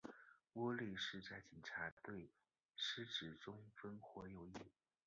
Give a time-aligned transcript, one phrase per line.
[0.53, 2.31] 窝利士在警察队
[2.75, 4.53] 司职中锋或右翼。